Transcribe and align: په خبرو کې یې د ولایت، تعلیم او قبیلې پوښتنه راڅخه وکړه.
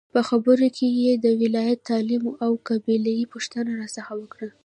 په 0.13 0.21
خبرو 0.29 0.67
کې 0.77 0.87
یې 1.01 1.11
د 1.25 1.27
ولایت، 1.41 1.79
تعلیم 1.89 2.23
او 2.43 2.51
قبیلې 2.67 3.29
پوښتنه 3.33 3.71
راڅخه 3.79 4.13
وکړه. 4.17 4.49